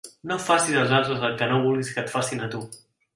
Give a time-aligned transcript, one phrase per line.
[0.29, 2.63] No facis als altres el que no vulguis que et facin a tu.